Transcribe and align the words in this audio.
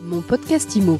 Mon 0.00 0.20
podcast 0.20 0.76
IMO. 0.76 0.98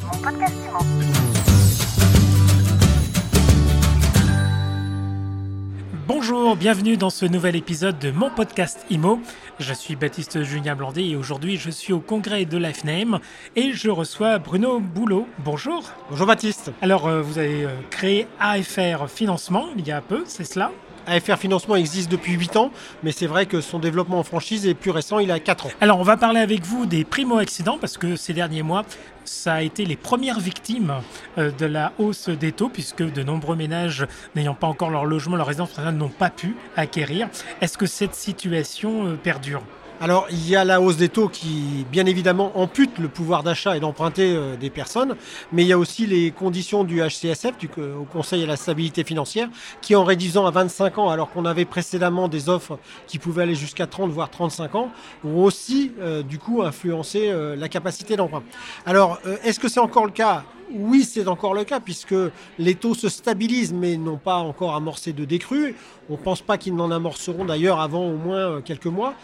Bonjour, 6.06 6.56
bienvenue 6.56 6.96
dans 6.96 7.11
ce 7.11 7.24
nouvel 7.24 7.54
épisode 7.54 7.98
de 7.98 8.11
mon 8.11 8.30
podcast 8.30 8.84
IMO. 8.90 9.21
Je 9.61 9.72
suis 9.72 9.95
Baptiste 9.95 10.42
Julien 10.42 10.74
Blandet 10.74 11.06
et 11.06 11.16
aujourd'hui 11.16 11.56
je 11.56 11.71
suis 11.71 11.92
au 11.92 12.00
congrès 12.00 12.45
de 12.45 12.58
LifeName 12.58 13.21
et 13.54 13.72
je 13.72 13.88
reçois 13.88 14.38
Bruno 14.38 14.81
Boulot. 14.81 15.28
Bonjour. 15.44 15.85
Bonjour 16.10 16.26
Baptiste. 16.26 16.72
Alors 16.82 17.06
euh, 17.06 17.22
vous 17.22 17.38
avez 17.38 17.64
euh, 17.64 17.70
créé 17.90 18.26
AFR 18.40 19.08
Financement 19.08 19.66
il 19.76 19.86
y 19.86 19.92
a 19.92 20.00
peu, 20.00 20.24
c'est 20.26 20.44
cela? 20.44 20.72
AFR 21.09 21.36
Financement 21.36 21.77
existe 21.77 22.11
depuis 22.11 22.34
8 22.34 22.56
ans, 22.56 22.70
mais 23.02 23.12
c'est 23.12 23.27
vrai 23.27 23.46
que 23.46 23.61
son 23.61 23.79
développement 23.79 24.18
en 24.18 24.22
franchise 24.22 24.66
est 24.66 24.74
plus 24.74 24.91
récent, 24.91 25.18
il 25.18 25.30
a 25.30 25.41
4 25.41 25.66
ans. 25.66 25.70
Alors 25.80 25.98
on 25.98 26.02
va 26.02 26.16
parler 26.16 26.41
avec 26.41 26.64
vous 26.64 26.86
des 26.86 27.04
primo-accidents 27.04 27.79
parce 27.80 27.96
que 27.96 28.16
ces 28.16 28.32
derniers 28.34 28.62
mois, 28.62 28.84
ça 29.24 29.55
a 29.55 29.62
été 29.62 29.84
les 29.84 29.96
premières 29.96 30.41
victimes 30.41 30.95
euh, 31.38 31.51
de 31.51 31.66
la 31.66 31.92
hausse 31.98 32.29
des 32.29 32.52
taux 32.52 32.68
puisque 32.68 33.02
de 33.02 33.23
nombreux 33.23 33.56
ménages 33.56 34.06
n'ayant 34.37 34.55
pas 34.55 34.66
encore 34.66 34.91
leur 34.91 35.05
logement, 35.05 35.37
leur 35.37 35.46
résidence 35.46 35.79
n'ont 35.79 36.09
pas 36.09 36.30
pu 36.30 36.55
acquérir. 36.77 37.29
Est-ce 37.60 37.79
que 37.79 37.87
cette 37.87 38.15
situation 38.15 39.06
euh, 39.06 39.15
perdure? 39.15 39.62
Alors, 40.01 40.29
il 40.30 40.48
y 40.48 40.55
a 40.55 40.65
la 40.65 40.80
hausse 40.80 40.97
des 40.97 41.09
taux 41.09 41.29
qui, 41.29 41.84
bien 41.91 42.07
évidemment, 42.07 42.52
ampute 42.55 42.98
le 42.98 43.09
pouvoir 43.09 43.43
d'achat 43.43 43.77
et 43.77 43.80
d'emprunter 43.80 44.33
euh, 44.33 44.55
des 44.55 44.71
personnes, 44.71 45.16
mais 45.52 45.65
il 45.65 45.69
y 45.69 45.73
a 45.73 45.79
aussi 45.79 46.07
les 46.07 46.30
conditions 46.30 46.84
du 46.84 47.01
HCSF, 47.01 47.59
du 47.59 47.69
au 47.69 48.05
Conseil 48.05 48.45
à 48.45 48.47
la 48.47 48.55
stabilité 48.55 49.02
financière, 49.02 49.48
qui, 49.80 49.97
en 49.97 50.05
réduisant 50.05 50.47
à 50.47 50.52
25 50.52 50.98
ans, 50.98 51.09
alors 51.11 51.30
qu'on 51.30 51.45
avait 51.45 51.65
précédemment 51.65 52.29
des 52.29 52.48
offres 52.48 52.79
qui 53.09 53.19
pouvaient 53.19 53.43
aller 53.43 53.57
jusqu'à 53.57 53.88
30 53.88 54.12
voire 54.12 54.30
35 54.30 54.77
ans, 54.77 54.91
ont 55.24 55.43
aussi, 55.43 55.91
euh, 56.01 56.23
du 56.23 56.38
coup, 56.38 56.62
influencé 56.62 57.30
euh, 57.30 57.57
la 57.57 57.69
capacité 57.69 58.15
d'emprunt. 58.15 58.45
Alors, 58.87 59.19
est-ce 59.43 59.59
que 59.59 59.69
c'est 59.69 59.80
encore 59.80 60.07
le 60.07 60.12
cas? 60.12 60.45
Oui, 60.71 61.05
c'est 61.05 61.29
encore 61.29 61.55
le 61.55 61.65
cas 61.65 61.80
puisque 61.80 62.15
les 62.59 62.74
taux 62.74 62.95
se 62.95 63.09
stabilisent 63.09 63.73
mais 63.73 63.96
n'ont 63.96 64.19
pas 64.19 64.37
encore 64.37 64.75
amorcé 64.75 65.15
de 65.15 65.25
décrue. 65.25 65.75
On 66.11 66.12
ne 66.12 66.19
pense 66.19 66.43
pas 66.43 66.59
qu'ils 66.59 66.75
n'en 66.75 66.91
amorceront 66.91 67.47
d'ailleurs 67.47 67.81
avant 67.81 68.07
au 68.07 68.17
moins 68.17 68.61
quelques 68.61 68.87
mois. 68.87 69.15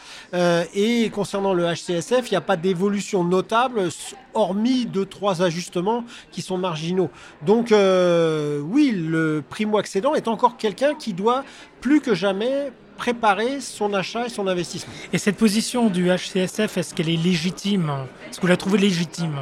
Et 0.74 1.10
concernant 1.10 1.52
le 1.52 1.64
HCSF, 1.64 2.28
il 2.28 2.30
n'y 2.30 2.36
a 2.36 2.40
pas 2.40 2.56
d'évolution 2.56 3.24
notable 3.24 3.88
hormis 4.32 4.86
deux, 4.86 5.06
trois 5.06 5.42
ajustements 5.42 6.04
qui 6.30 6.42
sont 6.42 6.58
marginaux. 6.58 7.10
Donc 7.42 7.72
euh, 7.72 8.60
oui, 8.60 8.92
le 8.92 9.42
primo-accédant 9.48 10.14
est 10.14 10.28
encore 10.28 10.56
quelqu'un 10.56 10.94
qui 10.94 11.12
doit 11.12 11.44
plus 11.80 12.00
que 12.00 12.14
jamais 12.14 12.72
préparer 12.96 13.60
son 13.60 13.92
achat 13.92 14.26
et 14.26 14.28
son 14.28 14.46
investissement. 14.46 14.92
Et 15.12 15.18
cette 15.18 15.36
position 15.36 15.88
du 15.88 16.08
HCSF, 16.08 16.78
est-ce 16.78 16.94
qu'elle 16.94 17.08
est 17.08 17.22
légitime? 17.22 17.90
Est-ce 18.28 18.36
que 18.36 18.42
vous 18.42 18.48
la 18.48 18.56
trouvez 18.56 18.78
légitime? 18.78 19.36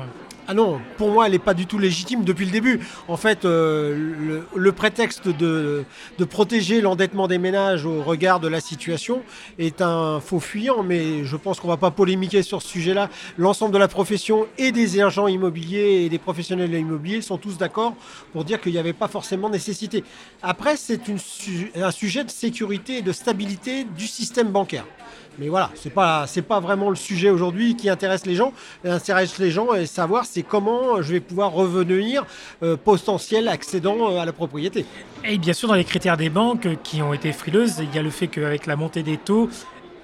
Ah 0.48 0.54
non, 0.54 0.80
pour 0.96 1.10
moi, 1.10 1.26
elle 1.26 1.32
n'est 1.32 1.38
pas 1.38 1.54
du 1.54 1.66
tout 1.66 1.78
légitime 1.78 2.24
depuis 2.24 2.44
le 2.44 2.50
début. 2.50 2.80
En 3.06 3.16
fait, 3.16 3.44
euh, 3.44 4.42
le, 4.54 4.72
prétexte 4.72 5.28
de, 5.28 5.84
protéger 6.28 6.80
l'endettement 6.80 7.28
des 7.28 7.38
ménages 7.38 7.86
au 7.86 8.02
regard 8.02 8.40
de 8.40 8.48
la 8.48 8.60
situation 8.60 9.22
est 9.58 9.80
un 9.80 10.20
faux 10.20 10.40
fuyant, 10.40 10.82
mais 10.82 11.24
je 11.24 11.36
pense 11.36 11.60
qu'on 11.60 11.68
ne 11.68 11.72
va 11.72 11.76
pas 11.76 11.92
polémiquer 11.92 12.42
sur 12.42 12.60
ce 12.60 12.68
sujet-là. 12.68 13.08
L'ensemble 13.38 13.72
de 13.72 13.78
la 13.78 13.88
profession 13.88 14.46
et 14.58 14.72
des 14.72 15.00
agents 15.00 15.28
immobiliers 15.28 16.02
et 16.04 16.08
des 16.08 16.18
professionnels 16.18 16.70
de 16.70 16.77
l'immobilier 16.77 17.22
sont 17.22 17.38
tous 17.38 17.56
d'accord 17.56 17.94
pour 18.32 18.44
dire 18.44 18.60
qu'il 18.60 18.72
n'y 18.72 18.78
avait 18.78 18.92
pas 18.92 19.08
forcément 19.08 19.48
nécessité. 19.48 20.02
Après, 20.42 20.77
c'est 20.77 21.00
un 21.77 21.90
sujet 21.90 22.24
de 22.24 22.30
sécurité 22.30 22.98
et 22.98 23.02
de 23.02 23.12
stabilité 23.12 23.84
du 23.84 24.06
système 24.06 24.48
bancaire. 24.48 24.86
Mais 25.38 25.48
voilà, 25.48 25.70
c'est 25.75 25.91
pas 25.91 26.27
pas 26.48 26.61
vraiment 26.61 26.91
le 26.91 26.97
sujet 26.97 27.30
aujourd'hui 27.30 27.77
qui 27.77 27.88
intéresse 27.88 28.27
les 28.27 28.34
gens. 28.34 28.52
Intéresse 28.84 29.39
les 29.39 29.50
gens 29.50 29.72
et 29.74 29.86
savoir 29.86 30.27
c'est 30.27 30.42
comment 30.42 31.00
je 31.00 31.12
vais 31.12 31.20
pouvoir 31.20 31.52
revenir 31.52 32.27
euh, 32.62 32.77
potentiel 32.77 33.48
accédant 33.48 34.11
euh, 34.11 34.20
à 34.20 34.24
la 34.27 34.33
propriété. 34.33 34.84
Et 35.24 35.39
bien 35.39 35.52
sûr, 35.52 35.69
dans 35.69 35.74
les 35.74 35.84
critères 35.84 36.16
des 36.16 36.30
banques 36.30 36.69
qui 36.83 37.00
ont 37.00 37.14
été 37.14 37.33
frileuses, 37.33 37.78
il 37.78 37.94
y 37.94 37.98
a 37.98 38.02
le 38.02 38.11
fait 38.11 38.27
qu'avec 38.27 38.67
la 38.67 38.77
montée 38.77 39.02
des 39.02 39.17
taux, 39.17 39.48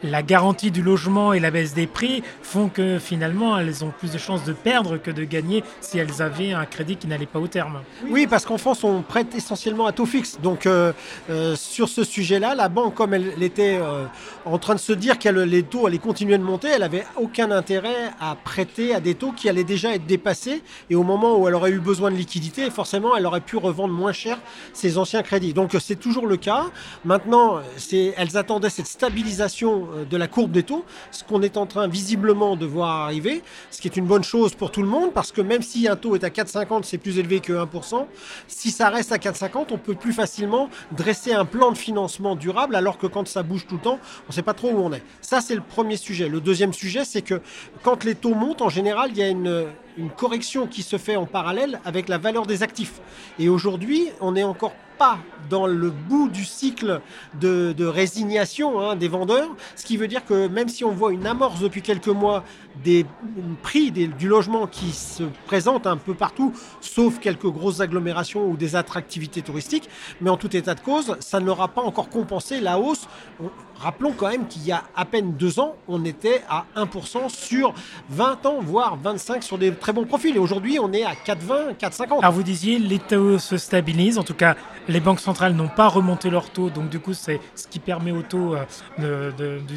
la 0.02 0.22
garantie 0.22 0.70
du 0.70 0.82
logement 0.82 1.32
et 1.32 1.40
la 1.40 1.50
baisse 1.50 1.74
des 1.74 1.86
prix 1.86 2.22
font 2.42 2.68
que 2.68 2.98
finalement 2.98 3.58
elles 3.58 3.84
ont 3.84 3.92
plus 3.96 4.12
de 4.12 4.18
chances 4.18 4.44
de 4.44 4.52
perdre 4.52 4.96
que 4.96 5.10
de 5.10 5.24
gagner 5.24 5.64
si 5.80 5.98
elles 5.98 6.22
avaient 6.22 6.52
un 6.52 6.64
crédit 6.66 6.96
qui 6.96 7.06
n'allait 7.06 7.26
pas 7.26 7.38
au 7.38 7.48
terme. 7.48 7.80
Oui, 8.08 8.26
parce 8.26 8.44
qu'en 8.44 8.58
France 8.58 8.84
on 8.84 9.02
prête 9.02 9.34
essentiellement 9.34 9.86
à 9.86 9.92
taux 9.92 10.06
fixe. 10.06 10.38
Donc 10.42 10.66
euh, 10.66 10.92
euh, 11.30 11.56
sur 11.56 11.88
ce 11.88 12.04
sujet-là, 12.04 12.54
la 12.54 12.68
banque, 12.68 12.94
comme 12.94 13.14
elle 13.14 13.42
était 13.42 13.78
euh, 13.80 14.04
en 14.44 14.58
train 14.58 14.74
de 14.74 14.80
se 14.80 14.92
dire 14.92 15.18
que 15.18 15.28
les 15.28 15.62
taux 15.62 15.86
allaient 15.86 15.98
continuer 15.98 16.38
de 16.38 16.42
monter, 16.42 16.68
elle 16.68 16.80
n'avait 16.80 17.04
aucun 17.16 17.50
intérêt 17.50 18.10
à 18.20 18.34
prêter 18.36 18.94
à 18.94 19.00
des 19.00 19.14
taux 19.14 19.32
qui 19.32 19.48
allaient 19.48 19.64
déjà 19.64 19.94
être 19.94 20.06
dépassés. 20.06 20.62
Et 20.90 20.94
au 20.94 21.02
moment 21.02 21.38
où 21.38 21.48
elle 21.48 21.54
aurait 21.54 21.70
eu 21.70 21.80
besoin 21.80 22.10
de 22.10 22.16
liquidité, 22.16 22.70
forcément 22.70 23.16
elle 23.16 23.26
aurait 23.26 23.40
pu 23.40 23.56
revendre 23.56 23.94
moins 23.94 24.12
cher 24.12 24.38
ses 24.72 24.98
anciens 24.98 25.22
crédits. 25.22 25.54
Donc 25.54 25.76
c'est 25.80 25.96
toujours 25.98 26.26
le 26.26 26.36
cas. 26.36 26.66
Maintenant, 27.04 27.60
elles 27.92 28.36
attendaient 28.36 28.70
cette 28.70 28.86
stabilisation 28.86 29.87
de 30.08 30.16
la 30.16 30.28
courbe 30.28 30.52
des 30.52 30.62
taux, 30.62 30.84
ce 31.10 31.24
qu'on 31.24 31.42
est 31.42 31.56
en 31.56 31.66
train 31.66 31.88
visiblement 31.88 32.56
de 32.56 32.66
voir 32.66 33.02
arriver, 33.02 33.42
ce 33.70 33.80
qui 33.80 33.88
est 33.88 33.96
une 33.96 34.06
bonne 34.06 34.24
chose 34.24 34.54
pour 34.54 34.70
tout 34.70 34.82
le 34.82 34.88
monde, 34.88 35.12
parce 35.12 35.32
que 35.32 35.40
même 35.40 35.62
si 35.62 35.88
un 35.88 35.96
taux 35.96 36.14
est 36.14 36.24
à 36.24 36.28
4,50, 36.28 36.84
c'est 36.84 36.98
plus 36.98 37.18
élevé 37.18 37.40
que 37.40 37.52
1%, 37.52 38.06
si 38.46 38.70
ça 38.70 38.88
reste 38.88 39.12
à 39.12 39.16
4,50, 39.16 39.66
on 39.70 39.78
peut 39.78 39.94
plus 39.94 40.12
facilement 40.12 40.70
dresser 40.92 41.32
un 41.32 41.44
plan 41.44 41.72
de 41.72 41.78
financement 41.78 42.36
durable, 42.36 42.76
alors 42.76 42.98
que 42.98 43.06
quand 43.06 43.26
ça 43.28 43.42
bouge 43.42 43.66
tout 43.66 43.76
le 43.76 43.82
temps, 43.82 43.98
on 44.24 44.28
ne 44.28 44.32
sait 44.32 44.42
pas 44.42 44.54
trop 44.54 44.70
où 44.70 44.78
on 44.78 44.92
est. 44.92 45.02
Ça, 45.20 45.40
c'est 45.40 45.54
le 45.54 45.62
premier 45.62 45.96
sujet. 45.96 46.28
Le 46.28 46.40
deuxième 46.40 46.72
sujet, 46.72 47.04
c'est 47.04 47.22
que 47.22 47.40
quand 47.82 48.04
les 48.04 48.14
taux 48.14 48.34
montent, 48.34 48.62
en 48.62 48.68
général, 48.68 49.10
il 49.12 49.18
y 49.18 49.22
a 49.22 49.28
une 49.28 49.66
une 49.98 50.10
correction 50.10 50.66
qui 50.66 50.82
se 50.82 50.96
fait 50.96 51.16
en 51.16 51.26
parallèle 51.26 51.80
avec 51.84 52.08
la 52.08 52.18
valeur 52.18 52.46
des 52.46 52.62
actifs. 52.62 53.00
Et 53.38 53.48
aujourd'hui, 53.48 54.08
on 54.20 54.32
n'est 54.32 54.44
encore 54.44 54.72
pas 54.98 55.18
dans 55.48 55.66
le 55.66 55.90
bout 55.90 56.28
du 56.28 56.44
cycle 56.44 57.00
de, 57.40 57.84
résignation 57.84 58.80
hein, 58.80 58.96
des 58.96 59.08
vendeurs, 59.08 59.48
ce 59.76 59.84
qui 59.84 59.96
veut 59.96 60.08
dire 60.08 60.24
que 60.24 60.48
même 60.48 60.68
si 60.68 60.84
on 60.84 60.92
voit 60.92 61.12
une 61.12 61.26
amorce 61.26 61.60
depuis 61.60 61.82
quelques 61.82 62.08
mois 62.08 62.44
des 62.84 63.06
prix 63.62 63.90
du 63.90 64.28
logement 64.28 64.66
qui 64.66 64.92
se 64.92 65.24
présentent 65.46 65.86
un 65.86 65.96
peu 65.96 66.14
partout, 66.14 66.52
sauf 66.80 67.18
quelques 67.18 67.46
grosses 67.46 67.80
agglomérations 67.80 68.46
ou 68.46 68.56
des 68.56 68.76
attractivités 68.76 69.42
touristiques, 69.42 69.88
mais 70.20 70.30
en 70.30 70.36
tout 70.36 70.54
état 70.56 70.74
de 70.74 70.80
cause, 70.80 71.16
ça 71.20 71.40
n'aura 71.40 71.68
pas 71.68 71.82
encore 71.82 72.08
compensé 72.08 72.60
la 72.60 72.78
hausse. 72.78 73.08
Rappelons 73.78 74.12
quand 74.12 74.28
même 74.28 74.48
qu'il 74.48 74.66
y 74.66 74.72
a 74.72 74.82
à 74.96 75.04
peine 75.04 75.34
deux 75.34 75.60
ans, 75.60 75.76
on 75.86 76.04
était 76.04 76.42
à 76.48 76.66
1% 76.76 77.28
sur 77.28 77.74
20 78.10 78.46
ans, 78.46 78.58
voire 78.60 78.96
25 79.00 79.42
sur 79.42 79.56
des 79.56 79.72
très 79.72 79.92
bons 79.92 80.04
profils. 80.04 80.34
Et 80.34 80.40
aujourd'hui, 80.40 80.78
on 80.80 80.92
est 80.92 81.04
à 81.04 81.12
4,20, 81.12 81.76
4,50. 81.78 82.18
Alors 82.18 82.32
vous 82.32 82.42
disiez, 82.42 82.78
les 82.78 82.98
taux 82.98 83.38
se 83.38 83.56
stabilisent. 83.56 84.18
En 84.18 84.24
tout 84.24 84.34
cas, 84.34 84.56
les 84.88 85.00
banques 85.00 85.20
centrales 85.20 85.54
n'ont 85.54 85.68
pas 85.68 85.88
remonté 85.88 86.30
leurs 86.30 86.50
taux. 86.50 86.70
Donc 86.70 86.88
du 86.88 86.98
coup, 86.98 87.14
c'est 87.14 87.40
ce 87.54 87.66
qui 87.68 87.78
permet 87.78 88.10
aux 88.10 88.22
taux 88.22 88.56
euh, 88.98 89.30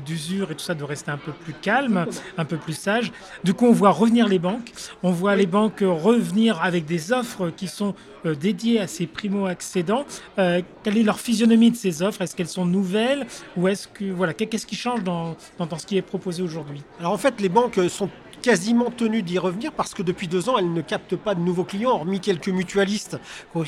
d'usure 0.06 0.52
et 0.52 0.56
tout 0.56 0.64
ça 0.64 0.74
de 0.74 0.84
rester 0.84 1.12
un 1.12 1.18
peu 1.18 1.32
plus 1.32 1.54
calme, 1.54 2.06
un 2.38 2.46
peu 2.46 2.58
plus 2.58 2.74
sage. 2.74 3.12
Du 3.44 3.54
coup, 3.54 3.68
on 3.68 3.74
voit 3.74 3.92
revenir 3.92 4.28
les 4.28 4.40
banques. 4.40 4.72
On 5.04 5.12
voit 5.12 5.36
les 5.36 5.46
banques 5.46 5.82
revenir 5.82 6.62
avec 6.62 6.86
des 6.86 7.12
offres 7.12 7.50
qui 7.50 7.68
sont 7.68 7.94
euh, 8.26 8.36
dédiées 8.36 8.80
à 8.80 8.88
ces 8.88 9.08
primo-accédants. 9.08 10.06
Euh, 10.40 10.62
quelle 10.84 10.98
est 10.98 11.04
leur 11.04 11.20
physionomie 11.20 11.72
de 11.72 11.76
ces 11.76 12.02
offres? 12.02 12.22
Est-ce 12.22 12.36
qu'elles 12.36 12.48
sont 12.48 12.66
nouvelles? 12.66 13.26
Ou 13.58 13.68
est-ce 13.68 13.88
voilà, 14.14 14.34
qu'est-ce 14.34 14.66
qui 14.66 14.76
change 14.76 15.04
dans, 15.04 15.36
dans, 15.58 15.78
ce 15.78 15.86
qui 15.86 15.98
est 15.98 16.02
proposé 16.02 16.42
aujourd'hui? 16.42 16.82
Alors 17.00 17.12
en 17.12 17.18
fait, 17.18 17.40
les 17.42 17.50
banques 17.50 17.80
sont 17.90 18.10
quasiment 18.42 18.90
tenues 18.90 19.22
d'y 19.22 19.38
revenir 19.40 19.72
parce 19.72 19.94
que 19.94 20.04
depuis 20.04 20.28
deux 20.28 20.50
ans, 20.50 20.58
elles 20.58 20.74
ne 20.74 20.82
captent 20.82 21.16
pas 21.16 21.36
de 21.36 21.40
nouveaux 21.40 21.64
clients, 21.64 21.92
hormis 21.92 22.20
quelques 22.20 22.50
mutualistes 22.50 23.20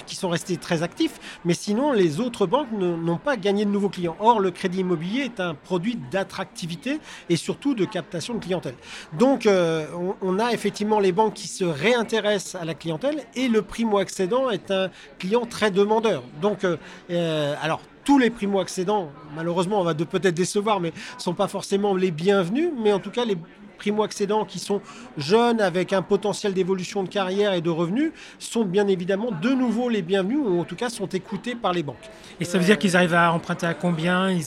qui 0.06 0.16
sont 0.16 0.30
restés 0.30 0.58
très 0.58 0.84
actifs. 0.84 1.40
Mais 1.46 1.54
sinon, 1.54 1.92
les 1.92 2.20
autres 2.20 2.46
banques 2.46 2.72
n'ont 2.72 3.18
pas 3.18 3.38
gagné 3.38 3.66
de 3.66 3.70
nouveaux 3.70 3.90
clients. 3.90 4.16
Or, 4.20 4.40
le 4.40 4.52
crédit 4.52 4.80
immobilier 4.80 5.22
est 5.22 5.40
un 5.40 5.54
produit 5.54 5.98
d'attractivité 6.12 7.00
et 7.30 7.36
surtout 7.36 7.76
de 7.76 7.86
captation 7.86 8.34
de 8.34 8.40
clientèle. 8.40 8.76
Donc, 9.18 9.46
euh, 9.46 9.86
on, 10.22 10.40
a 10.40 10.52
effectivement 10.52 11.00
les 11.00 11.12
banques 11.12 11.36
qui 11.36 11.48
se 11.48 11.64
réintéressent 11.64 12.60
à 12.62 12.66
la 12.66 12.74
clientèle 12.74 13.24
et 13.36 13.48
le 13.48 13.62
primo-accédant 13.62 14.50
est 14.50 14.72
un 14.72 14.90
client 15.20 15.46
très 15.46 15.72
demandeur. 15.72 16.24
Donc, 16.42 16.64
euh, 16.64 16.78
euh, 17.12 17.56
alors, 17.62 17.82
tous 18.04 18.18
les 18.18 18.30
primo-accédants, 18.30 19.12
malheureusement, 19.36 19.80
on 19.80 19.84
va 19.84 19.94
peut-être 19.94 20.34
décevoir, 20.34 20.80
mais 20.80 20.90
ne 20.90 21.22
sont 21.22 21.34
pas 21.34 21.48
forcément 21.48 21.96
les 21.96 22.12
bienvenus. 22.12 22.70
Mais 22.78 22.92
en 22.92 23.00
tout 23.00 23.12
cas, 23.12 23.24
les 23.24 23.38
primo-accédants 23.84 24.46
qui 24.46 24.60
sont 24.60 24.80
jeunes 25.18 25.60
avec 25.60 25.92
un 25.92 26.02
potentiel 26.02 26.54
d'évolution 26.54 27.04
de 27.04 27.10
carrière 27.10 27.52
et 27.52 27.60
de 27.60 27.70
revenus 27.70 28.14
sont 28.40 28.64
bien 28.64 28.88
évidemment 28.88 29.30
de 29.42 29.50
nouveau 29.50 29.90
les 29.90 30.02
bienvenus 30.02 30.40
ou 30.42 30.62
en 30.62 30.64
tout 30.64 30.78
cas 30.78 30.90
sont 30.90 31.08
écoutés 31.08 31.54
par 31.54 31.74
les 31.74 31.84
banques. 31.84 32.10
Et 32.40 32.46
ça 32.46 32.58
veut 32.58 32.64
dire 32.64 32.80
qu'ils 32.80 32.96
arrivent 32.96 33.14
à 33.14 33.34
emprunter 33.34 33.66
à 33.66 33.74
combien? 33.74 34.30
Ils 34.30 34.46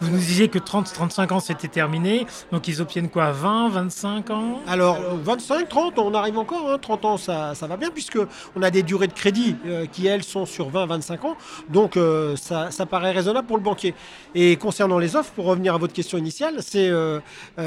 Vous 0.00 0.10
nous 0.10 0.16
disiez 0.16 0.48
que 0.48 0.58
30-35 0.58 1.34
ans 1.34 1.40
c'était 1.40 1.68
terminé, 1.68 2.26
donc 2.50 2.66
ils 2.66 2.80
obtiennent 2.80 3.10
quoi? 3.10 3.30
20, 3.30 3.68
25 3.68 4.30
ans? 4.30 4.60
Alors 4.66 4.98
25, 5.22 5.68
30, 5.68 5.98
on 5.98 6.14
arrive 6.14 6.38
encore, 6.38 6.80
30 6.80 7.04
hein. 7.04 7.08
ans 7.08 7.16
ça, 7.18 7.54
ça, 7.54 7.66
va 7.66 7.76
bien 7.76 7.90
puisque 7.90 8.18
on 8.56 8.62
a 8.62 8.70
des 8.70 8.82
durées 8.82 9.08
de 9.08 9.12
crédit 9.12 9.54
euh, 9.66 9.84
qui 9.84 10.06
elles 10.06 10.24
sont 10.24 10.46
sur 10.46 10.70
20-25 10.70 11.26
ans, 11.26 11.36
donc 11.68 11.98
euh, 11.98 12.36
ça, 12.36 12.70
ça, 12.70 12.86
paraît 12.86 13.12
raisonnable 13.12 13.46
pour 13.46 13.58
le 13.58 13.62
banquier. 13.62 13.94
Et 14.34 14.56
concernant 14.56 14.98
les 14.98 15.14
offres, 15.14 15.32
pour 15.32 15.44
revenir 15.44 15.74
à 15.74 15.78
votre 15.78 15.92
question 15.92 16.16
initiale, 16.16 16.56
c'est, 16.60 16.88
euh, 16.88 17.20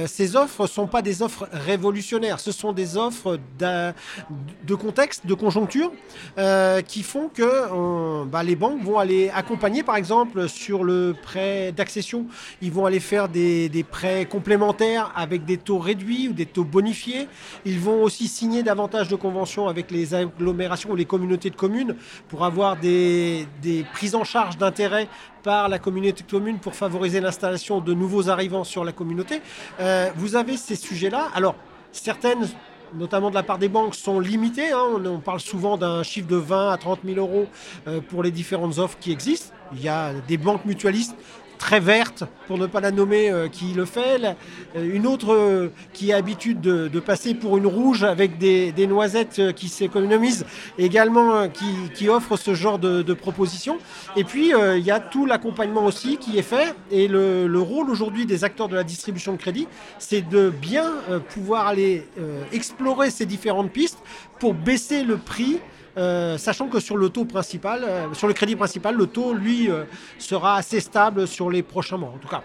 ces 0.08 0.36
offres 0.36 0.64
ne 0.64 0.68
sont 0.68 0.88
pas 0.88 1.04
des 1.04 1.11
offres 1.22 1.48
révolutionnaires, 1.52 2.40
ce 2.40 2.52
sont 2.52 2.74
des 2.74 2.98
offres 2.98 3.38
de 3.60 4.76
contexte, 4.76 5.26
de 5.26 5.34
conjoncture, 5.34 5.92
euh, 6.38 6.82
qui 6.82 7.04
font 7.04 7.30
que 7.30 8.26
bah, 8.26 8.44
les 8.44 8.56
banques 8.56 8.82
vont 8.84 9.00
aller 9.00 9.30
accompagner, 9.34 9.84
par 9.84 9.96
exemple, 9.96 10.48
sur 10.48 10.84
le 10.84 11.14
prêt 11.22 11.72
d'accession, 11.72 12.26
ils 12.62 12.72
vont 12.72 12.86
aller 12.86 13.00
faire 13.00 13.28
des, 13.30 13.70
des 13.70 13.84
prêts 13.84 14.26
complémentaires 14.26 15.12
avec 15.16 15.46
des 15.46 15.58
taux 15.58 15.80
réduits 15.80 16.30
ou 16.30 16.34
des 16.34 16.46
taux 16.46 16.64
bonifiés. 16.64 17.28
Ils 17.66 17.80
vont 17.80 18.04
aussi 18.04 18.28
signer 18.28 18.64
davantage 18.64 19.08
de 19.08 19.16
conventions 19.16 19.68
avec 19.68 19.92
les 19.92 20.14
agglomérations 20.14 20.92
ou 20.92 20.96
les 20.96 21.06
communautés 21.06 21.50
de 21.50 21.56
communes 21.56 21.96
pour 22.28 22.46
avoir 22.46 22.78
des, 22.78 23.48
des 23.62 23.86
prises 23.94 24.16
en 24.16 24.24
charge 24.24 24.58
d'intérêts 24.58 25.08
par 25.44 25.70
la 25.70 25.80
communauté 25.80 26.24
de 26.24 26.32
communes 26.32 26.60
pour 26.60 26.76
favoriser 26.76 27.20
l'installation 27.20 27.80
de 27.80 27.94
nouveaux 27.94 28.30
arrivants 28.30 28.64
sur 28.64 28.84
la 28.84 28.92
communauté. 28.92 29.42
Euh, 29.80 30.10
vous 30.16 30.36
avez 30.36 30.58
ces 30.58 30.76
sujets-là. 30.76 31.30
Alors, 31.34 31.56
certaines 31.92 32.48
notamment 32.94 33.30
de 33.30 33.36
la 33.36 33.44
part 33.44 33.58
des 33.58 33.70
banques, 33.70 33.96
sont 33.96 34.20
limitées. 34.20 34.72
Hein. 34.72 35.02
On, 35.06 35.20
parle 35.20 35.40
souvent 35.40 35.78
d'un 35.78 36.04
chiffre 36.04 36.28
de 36.28 36.36
20 36.36 36.72
à 36.72 36.78
30 36.78 37.00
000 37.06 37.18
euros 37.18 37.48
euh, 37.88 38.02
pour 38.02 38.24
les 38.24 38.32
différentes 38.32 38.80
offres 38.80 38.98
qui 39.00 39.12
existent. 39.12 39.54
Il 39.74 39.82
y 39.82 39.90
a 39.90 40.14
des 40.28 40.38
banques 40.38 40.66
mutualistes 40.66 41.16
très 41.62 41.80
verte, 41.80 42.24
pour 42.48 42.58
ne 42.58 42.66
pas 42.66 42.82
la 42.82 42.90
nommer, 42.90 43.30
euh, 43.30 43.48
qui 43.48 43.74
le 43.74 43.86
fait. 43.86 44.36
Euh, 44.76 44.96
une 44.96 45.06
autre 45.06 45.32
euh, 45.32 45.70
qui 45.94 46.12
a 46.12 46.16
l'habitude 46.16 46.60
de, 46.60 47.00
passer 47.00 47.36
pour 47.36 47.56
une 47.58 47.68
rouge 47.68 48.04
avec 48.04 48.40
des, 48.40 48.88
noisettes 48.88 49.54
qui 49.56 49.70
s'économisent, 49.70 50.46
également 50.80 51.48
qui, 51.50 52.10
offre 52.10 52.36
ce 52.36 52.56
genre 52.56 52.80
de, 52.80 53.04
de 53.04 53.14
propositions. 53.14 53.78
Et 54.16 54.24
puis, 54.24 54.52
il 54.78 54.84
y 54.84 54.92
a 54.92 55.00
tout 55.00 55.26
l'accompagnement 55.26 55.86
aussi 55.86 56.18
qui 56.18 56.38
est 56.38 56.44
fait. 56.44 56.76
Et 56.90 57.08
le, 57.08 57.48
le 57.48 57.60
rôle 57.60 57.90
aujourd'hui 57.90 58.26
des 58.26 58.44
acteurs 58.44 58.68
de 58.68 58.76
la 58.76 58.84
distribution 58.84 59.34
de 59.34 59.38
crédit, 59.38 59.68
c'est 60.00 60.28
de 60.28 60.50
bien 60.50 60.92
pouvoir 61.30 61.68
aller 61.68 62.08
explorer 62.52 63.12
ces 63.12 63.26
différentes 63.26 63.72
pistes 63.72 64.00
pour 64.40 64.54
baisser 64.54 65.04
le 65.04 65.18
prix 65.18 65.60
euh, 65.98 66.38
sachant 66.38 66.68
que 66.68 66.80
sur 66.80 66.96
le 66.96 67.10
taux 67.10 67.26
principal, 67.26 67.84
euh, 67.84 68.14
sur 68.14 68.28
le 68.28 68.34
crédit 68.34 68.56
principal, 68.56 68.96
le 68.96 69.08
taux, 69.08 69.34
lui, 69.34 69.70
euh, 69.70 69.84
sera 70.18 70.56
assez 70.56 70.80
stable 70.80 71.28
sur 71.28 71.50
les 71.50 71.64
prochains 71.64 71.98
mois, 71.98 72.14
en 72.16 72.18
tout 72.18 72.28
cas. 72.28 72.42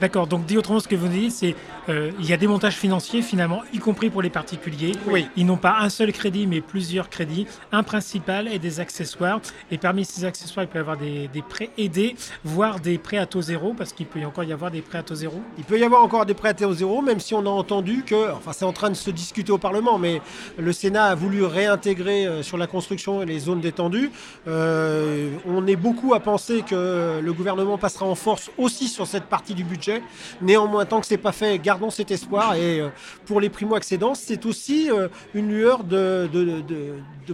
D'accord, 0.00 0.26
donc 0.26 0.46
dit 0.46 0.58
autrement, 0.58 0.80
ce 0.80 0.88
que 0.88 0.96
vous 0.96 1.08
dites, 1.08 1.32
c'est 1.32 1.54
qu'il 1.86 2.24
y 2.26 2.32
a 2.32 2.36
des 2.36 2.46
montages 2.46 2.76
financiers, 2.76 3.22
finalement, 3.22 3.62
y 3.72 3.78
compris 3.78 4.10
pour 4.10 4.22
les 4.22 4.30
particuliers. 4.30 4.92
Oui. 5.06 5.28
Ils 5.36 5.46
n'ont 5.46 5.56
pas 5.56 5.78
un 5.80 5.88
seul 5.88 6.12
crédit, 6.12 6.46
mais 6.46 6.60
plusieurs 6.60 7.08
crédits, 7.08 7.46
un 7.72 7.82
principal 7.82 8.48
et 8.48 8.58
des 8.58 8.80
accessoires. 8.80 9.40
Et 9.70 9.78
parmi 9.78 10.04
ces 10.04 10.24
accessoires, 10.24 10.64
il 10.64 10.68
peut 10.68 10.78
y 10.78 10.80
avoir 10.80 10.96
des, 10.96 11.28
prêts 11.48 11.70
aidés, 11.78 12.16
voire 12.44 12.80
des 12.80 12.98
prêts 12.98 13.18
à 13.18 13.26
taux 13.26 13.42
zéro, 13.42 13.74
parce 13.74 13.92
qu'il 13.92 14.06
peut 14.06 14.18
y 14.18 14.24
encore 14.24 14.44
y 14.44 14.52
avoir 14.52 14.70
des 14.70 14.82
prêts 14.82 14.98
à 14.98 15.02
taux 15.02 15.14
zéro. 15.14 15.40
Il 15.56 15.64
peut 15.64 15.78
y 15.78 15.84
avoir 15.84 16.02
encore 16.02 16.26
des 16.26 16.34
prêts 16.34 16.50
à 16.50 16.54
taux 16.54 16.72
zéro, 16.72 17.00
même 17.00 17.20
si 17.20 17.34
on 17.34 17.46
a 17.46 17.50
entendu 17.50 18.02
que, 18.04 18.32
enfin, 18.32 18.52
c'est 18.52 18.64
en 18.64 18.72
train 18.72 18.90
de 18.90 18.94
se 18.94 19.10
discuter 19.10 19.52
au 19.52 19.58
Parlement, 19.58 19.98
mais 19.98 20.20
le 20.58 20.72
Sénat 20.72 21.06
a 21.06 21.14
voulu 21.14 21.44
réintégrer 21.44 22.42
sur 22.42 22.58
la 22.58 22.66
construction 22.66 22.87
et 22.90 23.26
les 23.26 23.38
zones 23.38 23.60
détendues. 23.60 24.10
Euh, 24.46 25.30
on 25.46 25.66
est 25.66 25.76
beaucoup 25.76 26.14
à 26.14 26.20
penser 26.20 26.62
que 26.62 27.20
le 27.20 27.32
gouvernement 27.32 27.78
passera 27.78 28.06
en 28.06 28.14
force 28.14 28.50
aussi 28.56 28.88
sur 28.88 29.06
cette 29.06 29.24
partie 29.24 29.54
du 29.54 29.64
budget. 29.64 30.02
Néanmoins, 30.40 30.84
tant 30.86 31.00
que 31.00 31.06
c'est 31.06 31.18
pas 31.18 31.32
fait, 31.32 31.58
gardons 31.58 31.90
cet 31.90 32.10
espoir. 32.10 32.54
Et 32.54 32.80
euh, 32.80 32.88
pour 33.26 33.40
les 33.40 33.50
primo-accédants, 33.50 34.14
c'est 34.14 34.46
aussi 34.46 34.90
euh, 34.90 35.08
une 35.34 35.48
lueur 35.48 35.84
de, 35.84 36.28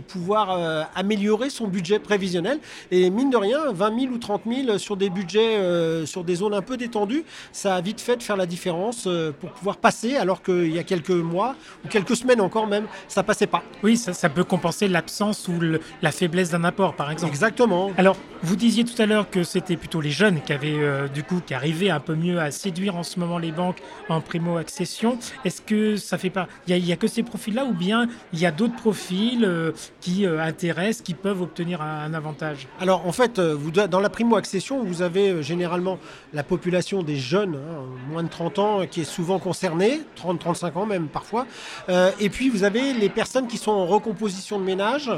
pouvoir 0.09 0.89
améliorer 0.97 1.51
son 1.51 1.69
budget 1.69 2.00
prévisionnel. 2.00 2.59
Et 2.91 3.11
mine 3.11 3.31
de 3.31 3.37
rien, 3.37 3.73
20 3.73 4.00
000 4.00 4.12
ou 4.12 4.19
30 4.19 4.43
000 4.47 4.79
sur 4.79 4.97
des 4.97 5.09
budgets, 5.09 6.05
sur 6.05 6.25
des 6.25 6.35
zones 6.35 6.53
un 6.53 6.62
peu 6.62 6.77
détendues, 6.77 7.25
ça 7.53 7.77
a 7.77 7.81
vite 7.81 8.00
fait 8.00 8.17
de 8.17 8.23
faire 8.23 8.37
la 8.37 8.47
différence 8.47 9.09
pour 9.41 9.53
pouvoir 9.53 9.77
passer, 9.77 10.17
alors 10.17 10.43
qu'il 10.43 10.75
y 10.75 10.81
a 10.81 10.83
quelques 10.83 11.11
mois 11.11 11.55
ou 11.85 11.89
quelques 11.89 12.17
semaines 12.17 12.41
encore 12.41 12.67
même, 12.67 12.87
ça 13.07 13.23
passait 13.23 13.47
pas. 13.47 13.62
Oui, 13.85 13.97
ça 13.97 14.29
peut 14.29 14.43
compenser 14.43 14.89
l'absence 14.89 15.44
ou 15.49 15.61
la 16.02 16.12
faiblesse 16.12 16.50
d'un 16.50 16.64
apport, 16.64 16.94
par 16.94 17.11
exemple. 17.11 17.32
Exactement. 17.32 17.91
Alors, 17.96 18.17
vous 18.44 18.56
disiez 18.56 18.85
tout 18.85 19.00
à 19.00 19.06
l'heure 19.06 19.31
que 19.31 19.43
c'était 19.43 19.76
plutôt 19.76 20.02
les 20.02 20.11
jeunes 20.11 20.43
qui 20.43 20.52
avaient, 20.52 20.79
euh, 20.79 21.08
du 21.08 21.23
coup, 21.23 21.41
qui 21.44 21.55
arrivaient 21.55 21.88
un 21.88 22.00
peu 22.00 22.14
mieux 22.14 22.41
à 22.41 22.50
séduire 22.50 22.94
en 22.94 23.02
ce 23.02 23.19
moment 23.19 23.38
les 23.38 23.52
banques 23.52 23.79
en 24.11 24.20
primo-accession. 24.20 25.19
Est-ce 25.46 25.62
que 25.62 25.96
ça 25.96 26.19
fait 26.19 26.29
pas. 26.29 26.46
Il 26.67 26.82
n'y 26.85 26.93
a, 26.93 26.96
que 26.96 27.06
ces 27.06 27.23
profils-là 27.23 27.64
ou 27.64 27.73
bien 27.73 28.06
il 28.32 28.38
y 28.38 28.44
a 28.44 28.50
d'autres 28.50 28.76
profils 28.76 29.44
euh, 29.44 29.73
qui 30.00 30.26
euh, 30.26 30.43
intéressent, 30.43 31.02
qui 31.02 31.14
peuvent 31.14 31.41
obtenir 31.41 31.81
un, 31.81 32.12
avantage? 32.12 32.69
Alors, 32.81 33.06
en 33.06 33.12
fait, 33.12 33.40
vous, 33.40 33.70
dans 33.70 34.00
la 34.00 34.11
primo-accession, 34.11 34.85
vous 34.85 35.00
avez 35.00 35.43
généralement 35.43 35.99
la 36.35 36.43
population 36.43 37.02
des 37.02 37.17
jeunes, 37.17 37.55
hein, 37.55 37.85
moins 38.11 38.23
de 38.23 38.29
30 38.29 38.58
ans, 38.58 38.87
qui 38.87 39.00
est 39.00 39.05
souvent 39.05 39.38
concernée, 39.38 40.02
30-35 40.23 40.79
ans 40.79 40.87
même 40.87 41.08
parfois. 41.08 41.47
et 42.20 42.29
puis, 42.29 42.50
vous 42.50 42.64
avez 42.64 42.93
les 42.93 43.08
personnes 43.08 43.47
qui 43.47 43.56
sont 43.56 43.73
en 43.73 43.87
recomposition 43.87 44.58
de 44.58 44.64
ménage, 44.64 45.11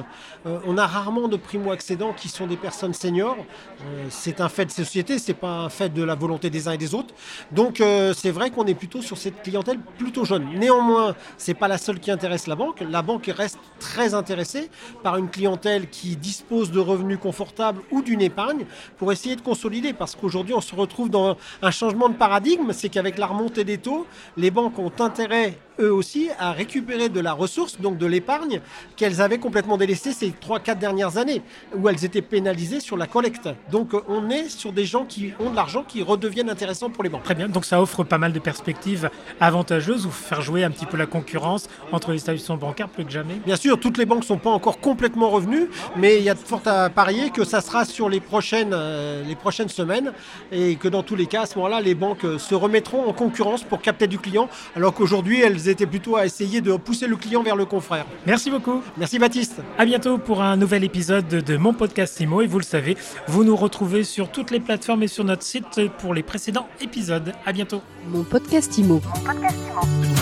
euh, 0.47 0.59
on 0.67 0.79
a 0.79 0.87
rarement 0.87 1.29
de 1.29 1.37
primo-accédants 1.37 2.13
qui 2.13 2.29
sont 2.29 2.47
des 2.47 2.57
personnes 2.57 2.95
seniors. 2.95 3.37
Euh, 3.83 4.07
c'est 4.11 4.41
un 4.41 4.49
fait 4.49 4.67
de 4.67 4.71
société, 4.71 5.19
c'est 5.19 5.35
pas 5.35 5.51
un 5.51 5.69
fait 5.69 5.89
de 5.89 6.03
la 6.03 6.15
volonté 6.15 6.51
des 6.51 6.69
uns 6.69 6.73
et 6.73 6.79
des 6.79 6.95
autres. 6.95 7.15
Donc 7.53 7.81
euh, 7.81 8.15
c'est 8.15 8.31
vrai 8.31 8.51
qu'on 8.51 8.67
est 8.67 8.75
plutôt 8.75 9.03
sur 9.03 9.19
cette 9.19 9.43
clientèle 9.43 9.79
plutôt 9.99 10.25
jeune. 10.25 10.47
Néanmoins, 10.55 11.15
c'est 11.37 11.55
pas 11.55 11.69
la 11.69 11.79
seule 11.79 12.01
qui 12.01 12.11
intéresse 12.11 12.47
la 12.47 12.57
banque. 12.57 12.83
La 12.89 13.03
banque 13.03 13.31
reste 13.35 13.59
très 13.81 14.15
intéressée 14.15 14.71
par 15.03 15.17
une 15.17 15.29
clientèle 15.29 15.89
qui 15.89 16.17
dispose 16.17 16.71
de 16.71 16.81
revenus 16.81 17.19
confortables 17.19 17.83
ou 17.91 18.03
d'une 18.03 18.23
épargne 18.23 18.67
pour 18.99 19.13
essayer 19.13 19.37
de 19.37 19.41
consolider. 19.41 19.93
Parce 19.93 20.15
qu'aujourd'hui, 20.15 20.55
on 20.55 20.61
se 20.61 20.75
retrouve 20.75 21.11
dans 21.11 21.37
un 21.63 21.71
changement 21.71 22.09
de 22.09 22.15
paradigme, 22.15 22.73
c'est 22.73 22.89
qu'avec 22.89 23.19
la 23.19 23.27
remontée 23.27 23.65
des 23.65 23.79
taux, 23.79 24.07
les 24.37 24.51
banques 24.51 24.79
ont 24.79 24.93
intérêt 25.01 25.59
eux 25.81 25.93
aussi 25.93 26.31
à 26.39 26.53
récupérer 26.53 27.09
de 27.09 27.21
la 27.21 27.33
ressource, 27.33 27.81
donc 27.81 27.99
de 27.99 28.07
l'épargne, 28.07 28.61
qu'elles 28.97 29.21
avaient 29.21 29.39
complètement 29.39 29.77
délaissée 29.77 30.06
ces 30.12 30.31
3-4 30.31 30.79
dernières 30.79 31.17
années, 31.19 31.43
où 31.75 31.88
elles 31.88 32.05
étaient 32.05 32.23
pénalisées 32.23 32.81
sur 32.81 32.97
la 32.97 33.06
collecte. 33.06 33.49
Donc 33.70 33.94
euh, 33.94 34.00
on 34.08 34.31
est 34.31 34.49
sur 34.49 34.73
des 34.73 34.85
gens 34.85 35.05
qui 35.05 35.32
ont 35.41 35.50
de 35.50 35.56
l'argent 35.56 35.85
qui 35.87 36.03
redeviennent 36.03 36.50
intéressants 36.50 36.91
pour 36.91 37.05
les 37.05 37.11
banques. 37.11 37.25
Très 37.25 37.35
bien, 37.35 37.49
donc 37.49 37.64
ça 37.64 37.81
offre 37.81 38.05
pas 38.05 38.19
mal 38.19 38.32
de 38.32 38.38
perspectives 38.38 39.11
avantageuses 39.41 40.06
ou 40.06 40.11
faire 40.11 40.43
jouer 40.43 40.64
un 40.64 40.70
petit 40.70 40.87
peu 40.87 40.97
la 40.97 41.06
concurrence 41.06 41.69
entre 41.93 42.12
les 42.12 42.20
établissements 42.20 42.56
bancaires 42.56 42.88
plus 42.88 43.05
que 43.05 43.11
jamais 43.11 43.35
Bien 43.44 43.56
sûr, 43.56 43.79
toutes 43.79 43.99
les 43.99 44.06
banques 44.06 44.20
ne 44.20 44.25
sont 44.25 44.38
pas 44.38 44.50
encore 44.50 44.81
complètement 44.81 45.31
revenues, 45.31 45.69
mais 45.97 46.19
il 46.19 46.25
y 46.25 46.31
a 46.31 46.35
de 46.35 46.38
fortes 46.38 46.67
à 46.67 46.91
parier 46.91 47.31
que 47.31 47.44
ça 47.44 47.61
sera 47.61 47.85
sur 47.85 48.08
les 48.08 48.20
prochaines, 48.20 48.73
euh, 48.73 49.23
les 49.25 49.37
prochaines 49.37 49.69
semaines 49.69 50.12
et 50.53 50.76
que 50.76 50.88
dans 50.88 51.03
tous 51.03 51.17
les 51.17 51.26
cas, 51.26 51.43
à 51.43 51.47
ce 51.47 51.56
moment-là, 51.56 51.81
les 51.81 51.94
banques 51.94 52.25
euh, 52.25 52.38
se 52.38 52.55
remettront 52.55 53.08
en 53.08 53.12
concurrence 53.12 53.62
pour 53.62 53.81
capter 53.81 54.06
du 54.06 54.19
client, 54.19 54.49
alors 54.75 54.94
qu'aujourd'hui, 54.94 55.41
elles 55.41 55.69
étaient 55.69 55.87
plutôt 55.87 56.17
à 56.17 56.26
essayer 56.26 56.61
de 56.61 56.76
pousser 56.76 57.06
le 57.06 57.17
client 57.17 57.43
vers 57.43 57.56
le 57.56 57.64
confrère. 57.64 58.06
Merci 58.26 58.50
beaucoup. 58.50 58.82
Merci 58.97 59.19
Baptiste. 59.19 59.61
À 59.79 59.85
bientôt 59.96 60.19
pour 60.19 60.43
un 60.43 60.58
nouvel 60.58 60.84
épisode 60.84 61.26
de 61.26 61.56
mon 61.56 61.72
podcast 61.72 62.20
IMO. 62.20 62.43
Et 62.43 62.46
vous 62.46 62.58
le 62.58 62.65
savez, 62.65 62.98
vous 63.29 63.44
nous 63.44 63.56
retrouvez 63.56 64.05
sur 64.05 64.31
toutes 64.31 64.50
les 64.50 64.60
plateformes 64.60 65.03
et 65.03 65.08
sur 65.08 65.24
notre 65.24 65.43
site 65.43 65.81
pour 65.96 66.12
les 66.12 66.22
précédents 66.22 66.69
épisodes. 66.82 67.32
À 67.46 67.53
bientôt. 67.55 67.81
Mon 68.06 68.22
podcast 68.22 68.76
IMO. 68.76 69.00
Mon 69.03 69.20
podcast 69.24 69.56
IMO. 69.56 70.16